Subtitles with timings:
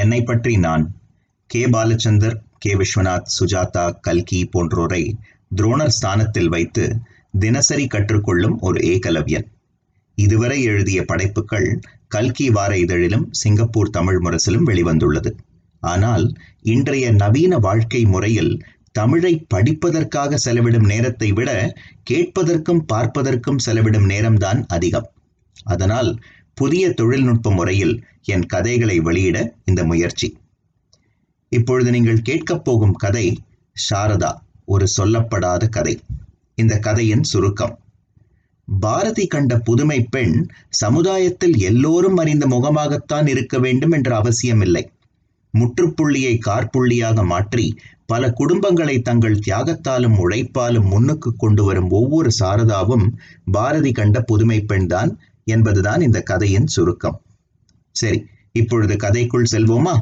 [0.00, 0.84] என்னை பற்றி நான்
[1.50, 5.02] கே பாலச்சந்தர் கே விஸ்வநாத் சுஜாதா கல்கி போன்றோரை
[5.56, 6.84] துரோணர் ஸ்தானத்தில் வைத்து
[7.38, 9.46] தினசரி கற்றுக்கொள்ளும் ஒரு ஏகலவ்யன்.
[10.18, 11.68] இதுவரை எழுதிய படைப்புகள்
[12.08, 15.30] கல்கி வார இதழிலும் சிங்கப்பூர் தமிழ் முரசிலும் வெளிவந்துள்ளது.
[15.82, 16.26] ஆனால்
[16.74, 18.52] இன்றைய நவீன வாழ்க்கை முறையில்
[18.92, 21.50] தமிழை படிப்பதற்காக செலவிடும் நேரத்தை விட
[22.10, 25.08] கேட்பதற்கும் பார்ப்பதற்கும் செலவிடும் நேரம்தான் அதிகம்.
[25.64, 26.10] அதனால்
[26.54, 30.28] புதிய தொழில்நுட்ப முறையில் என் கதைகளை வெளியிட இந்த முயற்சி.
[31.48, 33.26] இப்பொழுது நீங்கள் கேட்கப் போகும் கதை
[33.76, 34.32] சாரதா
[34.64, 36.00] ஒரு சொல்லப்படாத கதை.
[36.54, 37.78] இந்த கதையின் சுருக்கம்.
[38.80, 40.36] பாரதி கண்ட புதுமை பெண்
[40.68, 44.84] சமுதாயத்தில் எல்லோரும் அறிந்த முகமாகத்தான் இருக்க வேண்டும் என்ற அவசியமில்லை.
[45.54, 53.06] முற்றுப்புள்ளியை கார்புள்ளியாக மாற்றி பல குடும்பங்களை தங்கள் தியாகத்தாலும் உழைப்பாலும் முன்னுக்கு கொண்டு வரும் ஒவ்வொரு சாரதாவும்
[53.52, 57.22] பாரதி கண்ட புதுமை பெண்தான் என்பதுதான் இந்த கதையின் சுருக்கம்.
[57.92, 59.98] சரி இப்பொழுது கதைக்குள் செல்வோமா?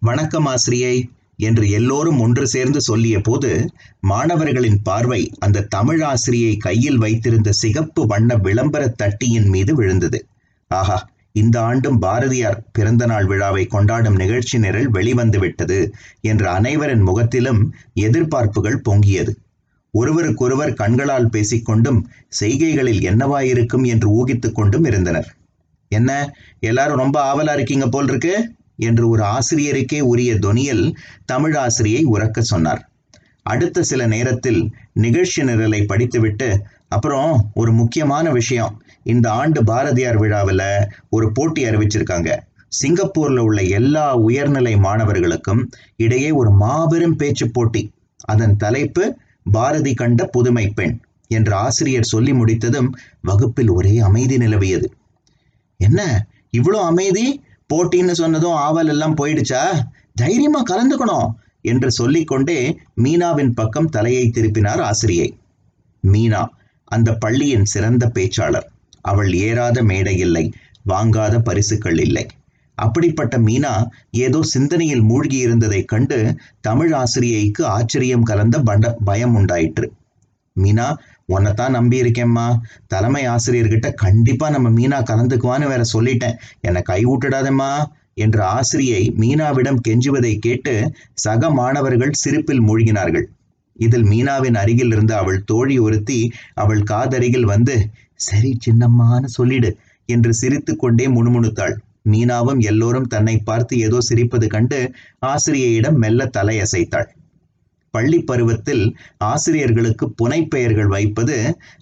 [0.00, 1.10] வணக்கம் ஆசிரியை.
[1.36, 8.36] என்று எல்லோரும் ஒன்று சேர்ந்து சொல்லிய போது மாணவர்களின் பார்வை அந்த தமிழ் ஆசிரியை கையில் வைத்திருந்த சிகப்பு வண்ண
[8.36, 10.26] விளம்பர தட்டியின் மீது விழுந்தது.
[10.68, 18.82] ஆஹா இந்த ஆண்டும் பாரதியார் பிறந்த நாள் விழாவை கொண்டாடும் நிகழ்ச்சி நிரல் வெளிவந்துவிட்டது என்ற அனைவரின் முகத்திலும் எதிர்பார்ப்புகள்
[18.88, 19.32] பொங்கியது.
[19.90, 22.00] ஒருவருக்கொருவர் கண்களால் பேசிக்கொண்டும்
[22.40, 25.34] செய்கைகளில் என்னவாயிருக்கும் என்று ஊகித்துக் கொண்டும் இருந்தனர்.
[25.88, 26.10] என்ன
[26.60, 30.94] எல்லாரும் ரொம்ப ஆவலா இருக்கீங்க போல் இருக்கு என்று ஒரு ஆசிரியருக்கே உரிய தொனியில்
[31.24, 32.90] தமிழ் ஆசிரியை உறக்க சொன்னார்.
[33.42, 36.48] அடுத்த சில நேரத்தில் நிகழ்ச்சி நிரலை படித்துவிட்டு
[36.88, 38.82] அப்புறம் ஒரு முக்கியமான விஷயம்.
[39.04, 42.36] இந்த ஆண்டு பாரதியார் விழாவில் ஒரு போட்டி அறிவிச்சிருக்காங்க.
[42.84, 47.92] சிங்கப்பூர்ல உள்ள எல்லா உயர்நிலை மாணவர்களுக்கும் இடையே ஒரு மாபெரும் பேச்சு போட்டி.
[48.24, 49.16] அதன் தலைப்பு
[49.52, 54.84] பாரதி கண்ட புதுமை பெண் என்று ஆசிரியர் சொல்லி முடித்ததும் வகுப்பில் ஒரே அமைதி நிலவியது.
[55.76, 56.26] என்ன?
[56.56, 57.42] இவ்வளோ அமைதி?
[57.74, 59.84] போட்டின்னு சொன்னதும் ஆவல் எல்லாம் போயிடுச்சா?
[60.14, 61.28] தைரியமா கலந்துக்கணும்
[61.60, 65.38] என்று சொல்லிக்கொண்டே மீனாவின் பக்கம் தலையை திருப்பினார் ஆசிரியை.
[66.06, 66.46] மீனா
[66.84, 68.71] அந்த பள்ளியின் சிறந்த பேச்சாளர்.
[69.02, 70.44] அவள் ஏறாத மேடை இல்லை
[70.88, 72.24] வாங்காத பரிசுகள் இல்லை.
[72.78, 73.72] அப்படிப்பட்ட மீனா
[74.18, 76.18] ஏதோ சிந்தனையில் மூழ்கி இருந்ததைக் கண்டு
[76.60, 79.86] தமிழ் ஆசிரியைக்கு ஆச்சரியம் கலந்த பண்ட பயம் உண்டாயிற்று.
[80.56, 80.86] மீனா
[81.26, 82.46] உன்னைத்தான் நம்பி இருக்கேம்மா
[82.86, 86.38] தலைமை ஆசிரியர்கிட்ட கண்டிப்பா நம்ம மீனா கலந்துக்குவான்னு வேற சொல்லிட்டேன்.
[86.60, 87.70] என்னை கை விட்டுடாதம்மா
[88.14, 90.74] என்ற ஆசிரியை மீனாவிடம் கெஞ்சுவதை கேட்டு
[91.14, 93.26] சக மாணவர்கள் சிரிப்பில் மூழ்கினார்கள்.
[93.76, 96.18] இதில் மீனாவின் அருகில் இருந்த அவள் தோழி ஒருத்தி
[96.54, 97.76] அவள் காதருகில் வந்து
[98.22, 99.70] சரி சின்னம்மான்னு சொல்லிடு
[100.08, 101.74] என்று சிரித்து கொண்டே முணுமுணுத்தாள்.
[102.08, 104.78] மீனாவும் எல்லோரும் தன்னை பார்த்து ஏதோ சிரிப்பது கண்டு
[105.26, 107.08] ஆசிரியையிடம் மெல்ல தலையசைத்தாள்.
[107.94, 108.84] பள்ளி பருவத்தில்
[109.24, 111.36] ஆசிரியர்களுக்கு புனைப்பெயர்கள் வைப்பது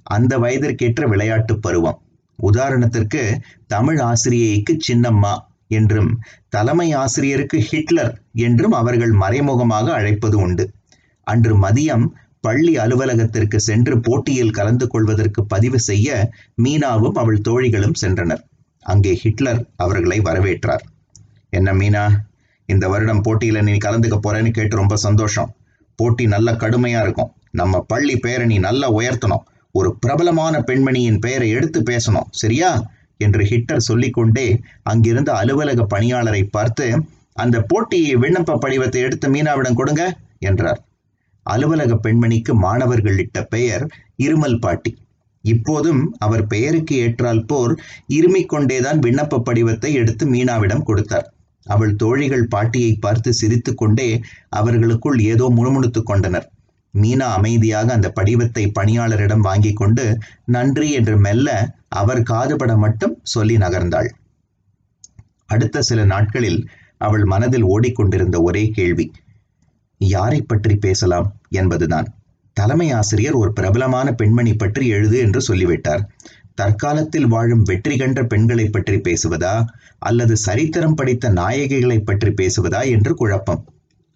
[0.09, 1.99] அந்த வயதிற்கேற்ற விளையாட்டு பருவம்.
[2.39, 3.23] உதாரணத்திற்கு
[3.67, 5.35] தமிழ் ஆசிரியைக்கு சின்னம்மா
[5.71, 6.11] என்றும்
[6.49, 8.15] தலைமை ஆசிரியருக்கு ஹிட்லர்
[8.47, 10.65] என்றும் அவர்கள் மறைமுகமாக அழைப்பது உண்டு.
[11.27, 12.07] அன்று மதியம்
[12.41, 16.31] பள்ளி அலுவலகத்திற்கு சென்று போட்டியில் கலந்து கொள்வதற்கு பதிவு செய்ய
[16.63, 18.43] மீனாவும் அவள் தோழிகளும் சென்றனர்.
[18.87, 20.85] அங்கே ஹிட்லர் அவர்களை வரவேற்றார்.
[21.51, 22.05] என்ன மீனா
[22.69, 25.51] இந்த வருடம் போட்டியில நீ கலந்துக்க போறேன்னு கேட்டு ரொம்ப சந்தோஷம்.
[25.97, 27.31] போட்டி நல்ல கடுமையா இருக்கும்.
[27.51, 29.45] நம்ம பள்ளி பெயரை நீ நல்லா உயர்த்தணும்.
[29.75, 32.71] ஒரு பிரபலமான பெண்மணியின் பெயரை எடுத்து பேசணும் சரியா?
[33.19, 34.47] என்று ஹிட்டர் சொல்லிக்கொண்டே
[34.83, 36.87] அங்கிருந்த அலுவலக பணியாளரை பார்த்து
[37.33, 40.05] அந்த போட்டி விண்ணப்ப படிவத்தை எடுத்து மீனாவிடம் கொடுங்க
[40.39, 40.81] என்றார்.
[41.47, 43.85] அலுவலக பெண்மணிக்கு மாணவர்கள் இட்ட பெயர்
[44.23, 44.93] இருமல் பாட்டி.
[45.45, 47.73] இப்போதும் அவர் பெயருக்கு ஏற்றால் போர்
[48.09, 51.29] இருமிக் கொண்டேதான் விண்ணப்ப படிவத்தை எடுத்து மீனாவிடம் கொடுத்தார்.
[51.67, 54.09] அவள் தோழிகள் பாட்டியை பார்த்து சிரித்து கொண்டே
[54.51, 56.47] அவர்களுக்குள் ஏதோ முணுமுணுத்துக் கொண்டனர்.
[56.95, 60.05] மீனா அமைதியாக அந்த படிவத்தை பணியாளரிடம் வாங்கி கொண்டு
[60.45, 61.49] நன்றி என்று மெல்ல
[61.89, 64.09] அவர் காதுபட மட்டும் சொல்லி நகர்ந்தாள்.
[65.47, 66.61] அடுத்த சில நாட்களில்
[66.99, 69.07] அவள் மனதில் ஓடிக்கொண்டிருந்த ஒரே கேள்வி
[70.01, 72.09] யாரை பற்றி பேசலாம் என்பதுதான்.
[72.57, 76.03] தலைமை ஆசிரியர் ஒரு பிரபலமான பெண்மணி பற்றி எழுது என்று சொல்லிவிட்டார்.
[76.55, 79.55] தற்காலத்தில் வாழும் வெற்றி கண்ட பெண்களை பற்றி பேசுவதா
[79.99, 83.63] அல்லது சரித்திரம் படித்த நாயகிகளை பற்றி பேசுவதா என்று குழப்பம்.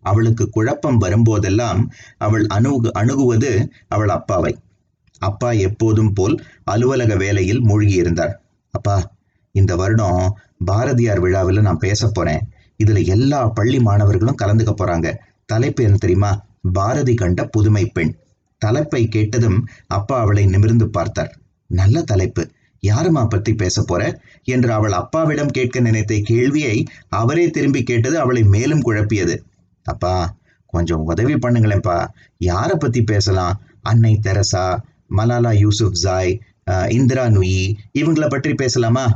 [0.02, 1.80] அவளுக்கு குழப்பம் வரும்போதெல்லாம்
[2.18, 3.52] அவள் அணுகு அணுகுவது
[3.88, 4.52] அவள் அப்பாவை.
[5.18, 6.34] அப்பா எப்போதும் போல்
[6.64, 8.34] அலுவலக வேலையில் மூழ்கியிருந்தார்.
[8.74, 8.96] அப்பா
[9.54, 10.34] இந்த வருடம்
[10.64, 12.42] பாரதியார் விழாவில் நான் பேச போறேன்.
[12.80, 15.08] இதுல எல்லா பள்ளி மாணவர்களும் கலந்துக்க போறாங்க.
[15.48, 16.32] தலைப்பு என்ன தெரியுமா?
[16.72, 18.12] பாரதி கண்ட புதுமை பெண்.
[18.62, 21.32] தலைப்பை கேட்டதும் அப்பா அவளை நிமிர்ந்து பார்த்தார்.
[21.70, 22.42] நல்ல தலைப்பு.
[22.82, 24.02] யாருமா பத்தி பேச போற?
[24.44, 26.76] என்று அவள் அப்பாவிடம் கேட்க நினைத்த கேள்வியை
[27.20, 29.36] அவரே திரும்பி கேட்டது அவளை மேலும் குழப்பியது.
[29.86, 30.14] அப்பா
[30.72, 31.98] கொஞ்சம் உதவி பண்ணுங்களேன்ப்பா.
[32.38, 33.60] யாரை பத்தி பேசலாம்?
[33.82, 34.66] அன்னை தெரசா
[35.16, 36.32] மலாலா யூசுப் ஜாய்
[36.88, 37.62] இந்திரா நுயி
[38.00, 39.06] இவங்களை பற்றி பேசலாமா?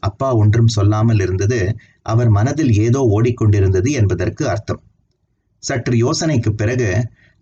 [0.00, 1.60] அப்பா ஒன்றும் சொல்லாமல் இருந்தது.
[2.02, 4.82] அவர் மனதில் ஏதோ ஓடிக்கொண்டிருந்தது என்பதற்கு அர்த்தம்.
[5.62, 6.90] சற்று யோசனைக்கு பிறகு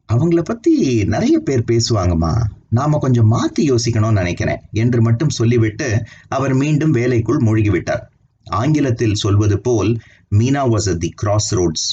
[0.09, 0.73] அவங்கள பத்தி
[1.05, 2.33] நிறைய பேர் பேசுவாங்கம்மா.
[2.71, 5.89] நாம கொஞ்சம் மாத்தி யோசிக்கணும்னு நினைக்கிறேன் என்று மட்டும் சொல்லிவிட்டு
[6.29, 8.03] அவர் மீண்டும் வேலைக்குள் மூழ்கிவிட்டார்.
[8.47, 9.91] ஆங்கிலத்தில் சொல்வது போல்
[10.39, 11.89] Meena was the cross roads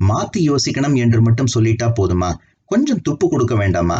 [0.00, 2.30] மாத்தி யோசிக்கணும் என்று மட்டும் சொல்லிட்டா போதுமா?
[2.70, 3.98] கொஞ்சம் துப்பு கொடுக்க வேண்டாமா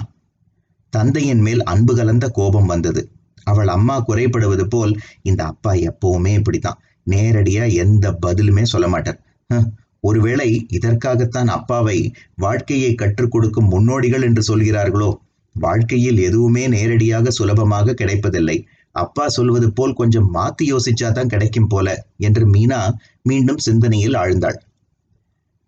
[0.92, 3.02] தந்தையின் மேல் அன்பு கலந்த கோபம் வந்தது.
[3.46, 4.92] அவள் அம்மா குறைபடுவது போல்
[5.22, 6.80] இந்த அப்பா எப்பவுமே இப்படித்தான்.
[7.10, 9.18] நேரடியா எந்த பதிலுமே சொல்ல மாட்டார்.
[9.50, 9.68] ஹம்,
[10.04, 15.10] ஒருவேளை இதற்காகத்தான் அப்பாவை வாழ்க்கையை கற்றுக் கொடுக்கும் முன்னோடிகள் என்று சொல்கிறார்களோ?
[15.56, 18.66] வாழ்க்கையில் எதுவுமே நேரடியாக சுலபமாக கிடைப்பதில்லை.
[18.90, 22.80] அப்பா சொல்வது போல் கொஞ்சம் மாத்தி யோசிச்சாதான் கிடைக்கும் போல என்று மீனா
[23.22, 24.58] மீண்டும் சிந்தனையில் ஆழ்ந்தாள்.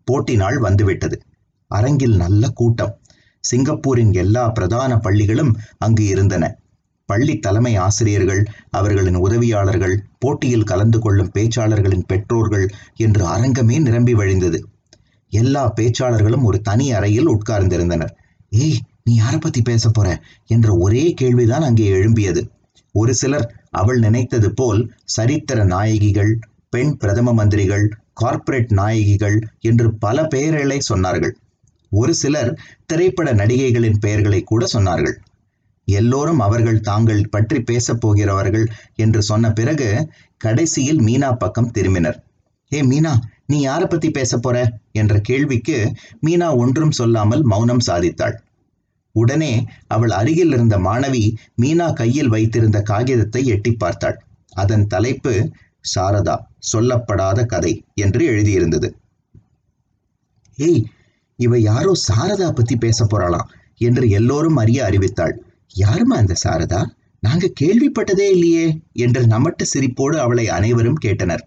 [0.04, 1.22] போட்டி நாள் வந்துவிட்டது.
[1.70, 2.92] அரங்கில் நல்ல கூட்டம்.
[3.44, 6.44] சிங்கப்பூரின் எல்லா பிரதான பள்ளிகளும் அங்கு இருந்தன.
[7.06, 12.66] பள்ளி தலைமை ஆசிரியர்கள் அவர்களின் உதவியாளர்கள் போட்டியில் கலந்து கொள்ளும் பேச்சாளர்களின் பெற்றோர்கள்
[12.96, 14.60] என்று அரங்கமே நிரம்பி வழிந்தது.
[15.32, 18.12] எல்லா பேச்சாளர்களும் ஒரு தனி அறையில் உட்கார்ந்திருந்தனர்.
[18.50, 20.08] ஏய் நீ யாரை பத்தி பேச போற?
[20.46, 22.42] என்ற ஒரே கேள்விதான் அங்கே எழும்பியது.
[22.94, 26.32] ஒரு சிலர் அவள் நினைத்தது போல் சரித்திர நாயகிகள்
[26.70, 31.34] பெண் பிரதம மந்திரிகள் கார்ப்பரேட் நாயகிகள் என்று பல பெயர்களை சொன்னார்கள்.
[31.92, 32.50] ஒரு சிலர்
[32.86, 35.16] திரைப்பட நடிகைகளின் பெயர்களை கூட சொன்னார்கள்.
[35.88, 38.66] எல்லோரும் அவர்கள் தாங்கள் பற்றி பேசப் போகிறவர்கள்
[38.96, 39.88] என்று சொன்ன பிறகு
[40.40, 42.18] கடைசியில் மீனா பக்கம் திரும்பினர்.
[42.72, 43.12] ஏ மீனா
[43.46, 44.56] நீ யாரை பத்தி பேச போற?
[44.92, 45.78] என்ற கேள்விக்கு
[46.26, 48.36] மீனா ஒன்றும் சொல்லாமல் மௌனம் சாதித்தாள்.
[49.14, 49.52] உடனே
[49.86, 51.24] அவள் அருகில் இருந்த மாணவி
[51.62, 54.16] மீனா கையில் வைத்திருந்த காகிதத்தை எட்டி பார்த்தாள்.
[54.52, 55.34] அதன் தலைப்பு
[55.94, 56.36] சாரதா
[56.72, 58.88] சொல்லப்படாத கதை என்று எழுதியிருந்தது.
[60.58, 60.82] ஏய்
[61.38, 63.50] இவ யாரோ சாரதா பத்தி பேச போறாளாம்
[63.80, 65.34] என்று எல்லோரும் அறிய அறிவித்தாள்.
[65.74, 66.80] யாருமா அந்த சாரதா?
[67.22, 71.42] நாங்க கேள்விப்பட்டதே இல்லையே என்று நமட்டு சிரிப்போடு அவளை அனைவரும் கேட்டனர்.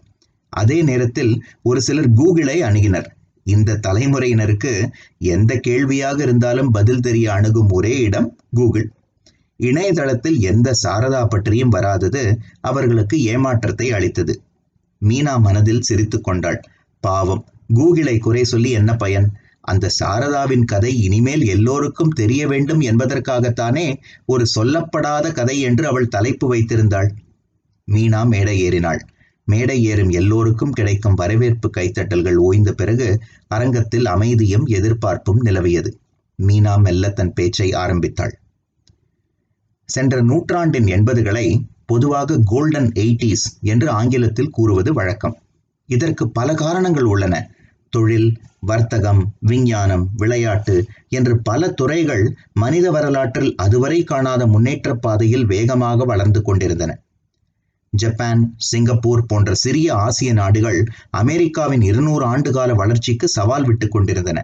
[0.50, 3.16] அதே நேரத்தில் ஒரு சிலர் கூகுளை அணுகினர்.
[3.46, 4.72] இந்த தலைமுறையினருக்கு
[5.18, 8.88] எந்த கேள்வியாக இருந்தாலும் பதில் தெரிய அணுகும் ஒரே இடம் கூகுள்.
[9.60, 12.24] இணையதளத்தில் எந்த சாரதா பற்றியும் வராதது
[12.62, 14.42] அவர்களுக்கு ஏமாற்றத்தை அளித்தது.
[15.02, 16.60] மீனா மனதில் சிரித்து கொண்டாள்.
[17.04, 17.46] பாவம்
[17.76, 19.28] கூகிளை குறை சொல்லி என்ன பயன்?
[19.68, 27.10] அந்த சாரதாவின் கதை இனிமேல் எல்லோருக்கும் தெரிய வேண்டும் என்பதற்காகத்தானே ஒரு சொல்லப்படாத கதை என்று அவள் தலைப்பு வைத்திருந்தாள்.
[27.88, 29.02] மீனா மேடை ஏறினாள்.
[29.46, 33.08] மேடை ஏறும் எல்லோருக்கும் கிடைக்கும் வரவேற்பு கைத்தட்டல்கள் ஓய்ந்த பிறகு
[33.48, 35.92] அரங்கத்தில் அமைதியும் எதிர்பார்ப்பும் நிலவியது.
[36.40, 38.34] மீனா மெல்ல தன் பேச்சை ஆரம்பித்தாள்.
[39.90, 41.46] சென்ற நூற்றாண்டின் எண்பதுகளை
[41.86, 45.38] பொதுவாக கோல்டன் எயிட்டிஸ் என்று ஆங்கிலத்தில் கூறுவது வழக்கம்.
[45.90, 47.36] இதற்கு பல காரணங்கள் உள்ளன.
[47.90, 48.30] தொழில்
[48.60, 50.76] வர்த்தகம் விஞ்ஞானம் விளையாட்டு
[51.10, 52.24] என்று பல துறைகள்
[52.54, 56.92] மனித வரலாற்றில் அதுவரை காணாத முன்னேற்ற பாதையில் வேகமாக வளர்ந்து கொண்டிருந்தன.
[57.94, 60.80] ஜப்பான் சிங்கப்பூர் போன்ற சிறிய ஆசிய நாடுகள்
[61.10, 64.40] அமெரிக்காவின் இருநூறு ஆண்டுகால வளர்ச்சிக்கு சவால் விட்டுக் கொண்டிருந்தன.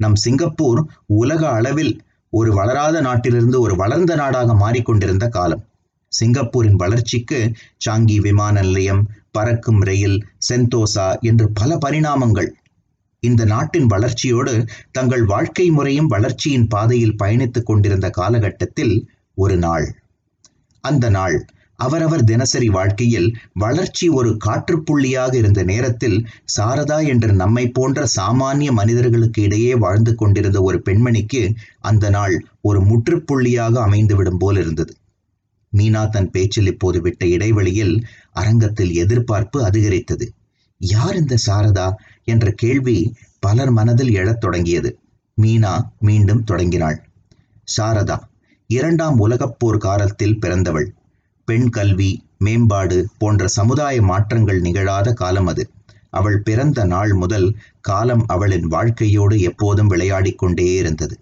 [0.00, 0.80] நம் சிங்கப்பூர்
[1.14, 1.94] உலக அளவில்
[2.32, 5.64] ஒரு வளராத நாட்டிலிருந்து ஒரு வளர்ந்த நாடாக மாறிக்கொண்டிருந்த காலம்.
[6.12, 7.38] சிங்கப்பூரின் வளர்ச்சிக்கு
[7.86, 10.18] சாங்கி விமான நிலையம் பறக்கும் ரயில்
[10.48, 12.48] சென்தோசா என்று பல பரிணாமங்கள்
[13.22, 18.94] இந்த நாட்டின் வளர்ச்சியோடு தங்கள் வாழ்க்கை முறையும் வளர்ச்சியின் பாதையில் பயணித்துக் கொண்டிருந்த காலகட்டத்தில்
[19.34, 19.86] ஒரு நாள்.
[20.84, 21.36] அந்த நாள்
[21.76, 26.18] அவரவர் தினசரி வாழ்க்கையில் வளர்ச்சி ஒரு காற்றுப்புள்ளியாக இருந்த நேரத்தில்
[26.56, 31.42] சாரதா என்ற நம்மை போன்ற சாமானிய மனிதர்களுக்கு இடையே வாழ்ந்து கொண்டிருந்த ஒரு பெண்மணிக்கு
[31.80, 34.92] அந்த நாள் ஒரு முற்றுப்புள்ளியாக அமைந்துவிடும் போல் இருந்தது.
[35.72, 37.94] மீனா தன் பேச்சில் இப்போது விட்ட இடைவெளியில்
[38.32, 40.26] அரங்கத்தில் எதிர்பார்ப்பு அதிகரித்தது.
[40.80, 41.88] யார் இந்த சாரதா?
[42.24, 42.96] என்ற கேள்வி
[43.38, 44.98] பலர் மனதில் எழத் தொடங்கியது.
[45.38, 46.98] மீனா மீண்டும் தொடங்கினாள்.
[47.76, 48.18] சாரதா
[48.70, 50.88] இரண்டாம் உலகப் போர் காலத்தில் பிறந்தவள்.
[51.48, 55.70] பெண் கல்வி மேம்பாடு போன்ற சமுதாய மாற்றங்கள் நிகழாத காலம் அது.
[56.10, 61.18] அவள் பிறந்த நாள் முதல் காலம் அவளின் வாழ்க்கையோடு எப்போதும் விளையாடிக் கொண்டே இருந்தது.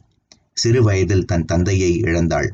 [0.53, 2.49] சிறு வயதில் தன் தந்தையை இழந்தாள்.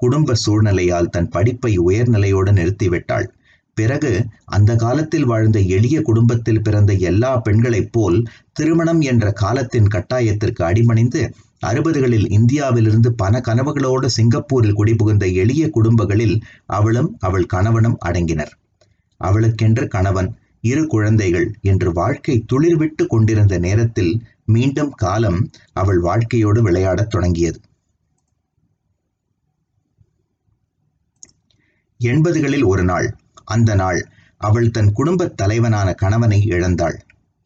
[0.00, 3.26] குடும்ப சூழ்நிலையால் தன் படிப்பை உயர்நிலையோடு நிறுத்திவிட்டாள்.
[3.80, 4.12] பிறகு
[4.56, 8.18] அந்த காலத்தில் வாழ்ந்த எளிய குடும்பத்தில் பிறந்த எல்லா பெண்களைப் போல்
[8.52, 11.22] திருமணம் என்ற காலத்தின் கட்டாயத்திற்கு அடிமணிந்து
[11.66, 16.36] அறுபதுகளில் இந்தியாவிலிருந்து பண கனவுகளோடு சிங்கப்பூரில் குடிபுகுந்த எளிய குடும்பங்களில்
[16.76, 18.52] அவளும் அவள் கணவனும் அடங்கினர்.
[19.20, 20.30] அவளுக்கென்று கணவன்
[20.68, 24.12] இரு குழந்தைகள் என்று வாழ்க்கை துளிர்விட்டு கொண்டிருந்த நேரத்தில்
[24.46, 25.40] மீண்டும் காலம்
[25.72, 27.58] அவள் வாழ்க்கையோடு விளையாடத் தொடங்கியது.
[32.00, 33.08] எண்பதுகளில் ஒரு நாள்
[33.50, 34.00] அந்த நாள்
[34.40, 36.96] அவள் தன் குடும்பத் தலைவனான கணவனை இழந்தாள்.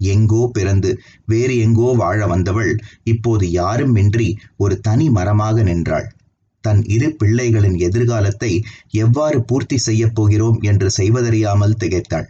[0.01, 0.91] எங்கோ பிறந்து
[1.27, 2.73] வேறு எங்கோ வாழ வந்தவள்
[3.05, 6.07] இப்போது யாரும் இன்றி ஒரு தனி மரமாக நின்றாள்.
[6.65, 8.53] தன் இரு பிள்ளைகளின் எதிர்காலத்தை
[9.03, 12.29] எவ்வாறு பூர்த்தி செய்யப் போகிறோம் என்று செய்வதறியாமல் திகைத்தாள்.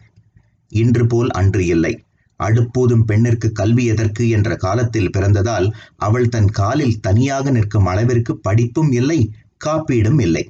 [0.72, 1.92] இன்று போல் அன்று இல்லை.
[2.40, 5.66] அடுப்பூதும் பெண்ணிற்கு கல்வி எதற்கு என்ற காலத்தில் பிறந்ததால்
[5.98, 9.18] அவள் தன் காலில் தனியாக நிற்கும் அளவிற்கு படிப்பும் இல்லை
[9.64, 10.44] காப்பீடும் இல்லை.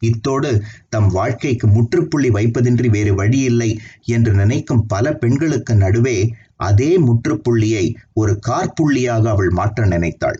[0.00, 7.94] இத்தோடு தம் வாழ்க்கைக்கு முற்றுப்புள்ளி வைப்பதின்றி வேறு வழி இல்லை என்று நினைக்கும் பல பெண்களுக்கு நடுவே அதே முற்றுப்புள்ளியை
[8.12, 10.38] ஒரு கார்புள்ளியாக அவள் மாற்ற நினைத்தாள்.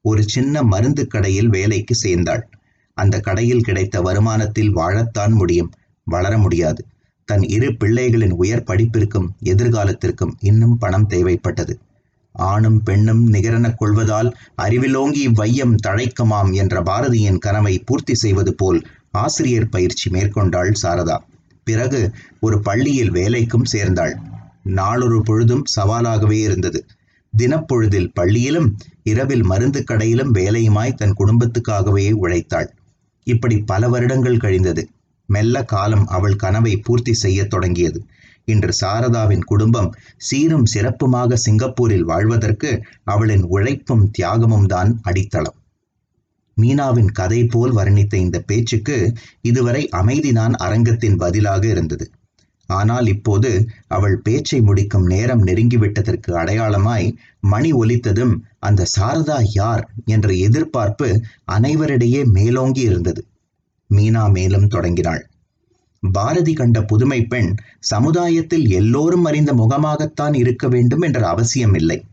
[0.00, 2.48] ஒரு சின்ன மருந்து கடையில் வேலைக்கு சேர்ந்தாள்.
[2.96, 5.72] அந்த கடையில் கிடைத்த வருமானத்தில் வாழத்தான் முடியும்.
[6.04, 6.86] வளர முடியாது.
[7.24, 11.74] தன் இரு பிள்ளைகளின் உயர் படிப்பிற்கும் எதிர்காலத்திற்கும் இன்னும் பணம் தேவைப்பட்டது.
[12.34, 20.10] ஆணும் பெண்ணும் நிகரெனக் கொள்வதால் அறிவிலோங்கி இவ்வையம் தழைக்குமாம் என்ற பாரதியின் கனவை பூர்த்தி செய்வது போல் ஆசிரியர் பயிற்சி
[20.10, 21.16] மேற்கொண்டாள் சாரதா.
[21.64, 24.14] பிறகு ஒரு பள்ளியில் வேலைக்கும் சேர்ந்தாள்.
[24.62, 26.86] நாளொரு பொழுதும் சவாலாகவே இருந்தது.
[27.38, 32.68] தினப்பொழுதில் பள்ளியிலும் இரவில் மருந்து கடையிலும் வேலையுமாய் தன் குடும்பத்துக்காகவே உழைத்தாள்.
[33.26, 34.88] இப்படி பல வருடங்கள் கழிந்தது.
[35.26, 38.04] மெல்ல காலம் அவள் கனவை பூர்த்தி செய்யத் தொடங்கியது.
[38.48, 42.70] இன்று சாரதாவின் குடும்பம் சீரும் சிறப்புமாக சிங்கப்பூரில் வாழ்வதற்கு
[43.04, 45.56] அவளின் உழைப்பும் தியாகமும் தான் அடித்தளம்.
[46.56, 48.96] மீனாவின் கதை போல் வர்ணித்த இந்த பேச்சுக்கு
[49.40, 52.06] இதுவரை அமைதிதான் அரங்கத்தின் பதிலாக இருந்தது.
[52.68, 53.50] ஆனால் இப்போது
[53.86, 57.08] அவள் பேச்சை முடிக்கும் நேரம் நெருங்கிவிட்டதற்கு அடையாளமாய்
[57.40, 61.08] மணி ஒலித்ததும் அந்த சாரதா யார் என்ற எதிர்பார்ப்பு
[61.52, 63.22] அனைவரிடையே மேலோங்கி இருந்தது
[63.90, 65.22] மீனா மேலும் தொடங்கினாள்.
[66.12, 72.04] பாரதி கண்ட புதுமை பெண் சமுதாயத்தில் எல்லோரும் அறிந்த முகமாகத்தான் இருக்க வேண்டும் என்ற அவசியமில்லை.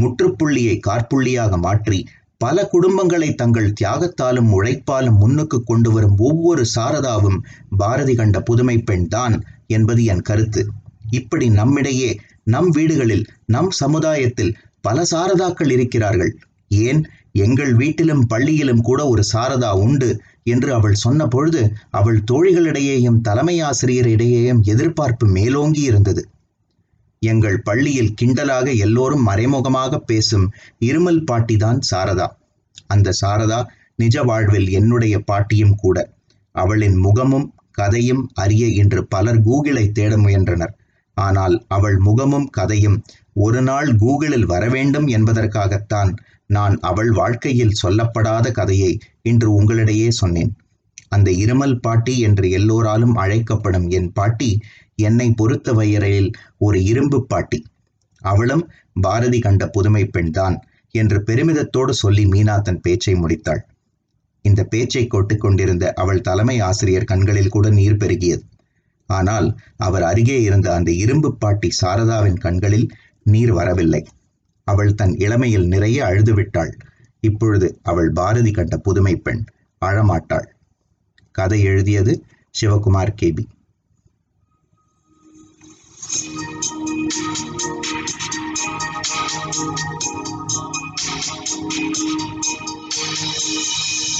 [0.00, 2.06] முற்றுப்புள்ளியை காற்புள்ளியாக மாற்றி
[2.38, 7.38] பல குடும்பங்களை தங்கள் தியாகத்தாலும் உழைப்பாலும் முன்னுக்கு கொண்டு வரும் ஒவ்வொரு சாரதாவும்
[7.76, 10.66] பாரதி கண்ட புதுமை பெண் தான் என்பது என் கருத்து.
[11.10, 16.38] இப்படி நம்மிடையே நம் வீடுகளில் நம் சமுதாயத்தில் பல சாரதாக்கள் இருக்கிறார்கள்.
[16.68, 17.06] ஏன்?
[17.32, 20.22] எங்கள் வீட்டிலும் பள்ளியிலும் கூட ஒரு சாரதா உண்டு.
[20.48, 26.22] என்று அவள் சொன்ன பொழுது அவள் தோழிகளிடையேயும் தலைமை ஆசிரியரிடையேயும் எதிர்பார்ப்பு மேலோங்கி இருந்தது.
[27.22, 30.46] எங்கள் பள்ளியில் கிண்டலாக எல்லோரும் மறைமுகமாக பேசும்
[30.84, 32.28] இருமல் பாட்டிதான் சாரதா.
[32.86, 33.60] அந்த சாரதா
[33.96, 35.96] நிஜ வாழ்வில் என்னுடைய பாட்டியும் கூட.
[36.54, 40.74] அவளின் முகமும் கதையும் அறிய இன்று பலர் கூகுளை தேட முயன்றனர்.
[41.18, 42.98] ஆனால் அவள் முகமும் கதையும்
[43.36, 46.10] ஒரு நாள் கூகுளில் வரவேண்டும் என்பதற்காகத்தான்
[46.46, 50.52] நான் அவள் வாழ்க்கையில் சொல்லப்படாத கதையை இன்று உங்களிடையே சொன்னேன்.
[51.08, 54.50] அந்த இருமல் பாட்டி என்று எல்லோராலும் அழைக்கப்படும் என் பாட்டி
[54.98, 57.60] என்னை பொறுத்த வயறையில் ஒரு இரும்பு பாட்டி.
[58.22, 58.64] அவளும்
[59.00, 60.56] பாரதி கண்ட புதுமை பெண்தான்
[60.94, 63.62] என்று பெருமிதத்தோடு சொல்லி மீனா தன் பேச்சை முடித்தாள்.
[64.44, 68.44] இந்த பேச்சை கொட்டுக் கொண்டிருந்த அவள் தலைமை ஆசிரியர் கண்களில் கூட நீர் பெருகியது.
[69.08, 72.88] ஆனால் அவர் அருகே இருந்த அந்த இரும்பு பாட்டி சாரதாவின் கண்களில்
[73.26, 74.02] நீர் வரவில்லை.
[74.66, 76.72] அவள் தன் இளமையில் நிறைய அழுதுவிட்டாள்
[77.22, 79.44] இப்பொழுது அவள் பாரதி கண்ட புதுமை பெண்
[79.82, 80.48] அழமாட்டாள்.
[81.34, 82.14] கதை எழுதியது
[82.54, 83.46] சிவகுமார் கேபி
[86.10, 86.52] Thank
[94.08, 94.17] you.